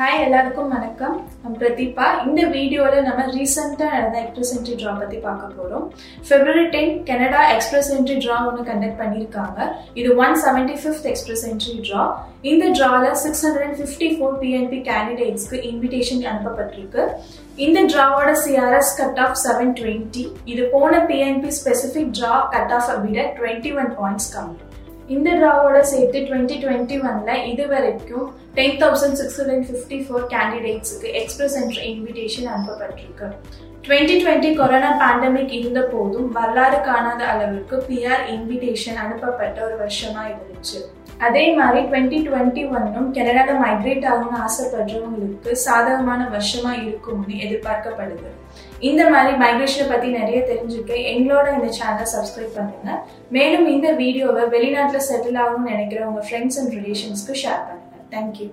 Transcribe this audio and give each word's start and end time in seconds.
Hi 0.00 0.22
எல்லாருக்கும் 0.24 0.70
வணக்கம். 0.74 1.16
நான் 1.40 1.56
பிரதீபா. 1.60 2.04
இந்த 2.26 2.42
வீடியோவில் 2.54 3.06
நம்ம 3.08 3.24
ரீசெண்டாக 3.34 3.90
நடந்த 3.94 4.16
எக்ஸ்பிரஸ் 4.20 4.52
என்ட்ரி 4.54 4.74
ட்ரா 4.80 4.92
பற்றி 5.00 5.18
பார்க்க 5.24 5.56
போகிறோம் 5.56 5.84
February 6.28 6.62
ten 6.74 6.94
Canada 7.08 7.40
Express 7.54 7.90
Entry 7.96 8.16
draw 8.24 8.36
ஒன்று 8.50 8.62
கண்டக்ட் 8.68 9.00
பண்ணியிருக்காங்க 9.02 9.66
இது 10.02 10.08
one 10.22 10.36
seventy 10.44 10.76
fifth 10.84 11.08
Express 11.12 11.44
Entry 11.50 11.74
draw 11.88 12.04
இந்த 12.52 12.70
ட்ராவில் 12.78 13.18
six 13.24 13.44
hundred 13.46 13.66
and 13.66 13.78
fifty 13.82 14.08
four 14.14 14.38
PNP 14.44 14.80
கேண்டிடேட்ஸ்க்கு 14.88 15.60
invitation 15.72 16.24
அனுப்பப்பட்டிருக்கு. 16.32 17.04
இந்த 17.66 17.82
ட்ராவோட 17.92 18.32
CRS 18.46 18.96
cut 19.02 19.22
off 19.26 19.38
seven 19.44 19.76
twenty 19.82 20.24
இது 20.54 20.64
போன 20.76 21.04
PNP 21.12 21.52
specific 21.60 22.12
draw 22.20 22.34
cut 22.56 22.74
off 22.78 22.90
விட 23.04 23.28
டுவெண்ட்டி 23.40 23.72
ஒன் 23.82 23.92
பாயிண்ட்ஸ் 24.00 24.32
கம்மி. 24.36 24.58
இந்த 25.14 25.30
ட்ராவோட 25.38 25.78
சேர்த்து 25.92 26.18
டுவெண்ட்டி 26.26 26.56
டுவெண்ட்டி 26.64 26.96
ஒன்ல 27.08 27.30
இது 27.52 27.64
வரைக்கும் 27.72 28.26
ten 28.58 28.76
thousand 28.82 29.18
six 29.20 29.38
hundred 29.40 29.66
fifty 29.70 29.98
four 30.04 30.26
கேண்டிடேட்ஸுக்கு 30.34 31.08
Express 31.20 31.56
என்ற 31.62 31.78
இன்விடேஷன் 31.92 32.48
அனுப்பப்பட்டிருக்கு. 32.54 33.28
டுவெண்ட்டி 33.86 34.16
டுவெண்ட்டி 34.22 34.50
கொரோனா 34.60 34.90
பேண்டமிக் 35.02 35.54
இருந்த 35.58 35.82
போதும் 35.92 36.28
வரலாறு 36.38 36.78
காணாத 36.88 37.22
அளவிற்கு 37.32 37.76
பிஆர் 37.88 38.24
இன்விடேஷன் 38.34 38.98
அனுப்பப்பட்ட 39.04 39.58
ஒரு 39.66 39.76
வருஷமா 39.82 40.24
இருந்துச்சு. 40.32 40.78
அதே 41.26 41.42
மாதிரி 41.58 41.80
டுவெண்ட்டி 41.88 42.18
டுவெண்ட்டி 42.26 42.62
ஒன்னும் 42.74 43.08
கனடாவில் 43.16 43.60
மைக்ரேட் 43.64 44.06
ஆகணும்னு 44.10 44.38
ஆசைப்படுறவங்களுக்கு 44.46 45.52
சாதகமான 45.66 46.20
வருஷமா 46.34 46.72
இருக்கும்னு 46.84 47.34
எதிர்பார்க்கப்படுது. 47.46 48.30
இந்த 48.90 49.02
மாதிரி 49.14 49.34
மைக்ரேஷனை 49.42 49.86
பத்தி 49.92 50.08
நிறைய 50.20 50.40
தெரிஞ்சுக்க 50.52 50.94
எங்களோட 51.12 51.46
இந்த 51.58 51.68
சேனலை 51.80 52.08
சப்ஸ்கிரைப் 52.14 52.56
பண்ணுங்க. 52.58 52.96
மேலும் 53.38 53.68
இந்த 53.74 53.90
வீடியோவை 54.02 54.46
வெளிநாட்டில் 54.56 55.08
செட்டில் 55.10 55.40
ஆகணும்னு 55.44 55.72
நினைக்கிற 55.74 56.08
உங்க 56.10 56.24
ஃப்ரெண்ட்ஸ் 56.28 56.60
அண்ட் 56.62 56.74
ரிலேஷன்ஸ்க்கு 56.78 57.40
ஷேர் 57.44 57.64
பண்ணுங்க. 57.68 57.86
Thank you 58.16 58.48